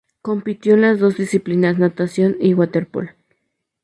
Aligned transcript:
Compitió 0.23 0.73
en 0.73 0.81
las 0.81 0.97
dos 0.99 1.15
disciplinas: 1.15 1.77
natación 1.77 2.35
y 2.39 2.55
waterpolo. 2.55 3.09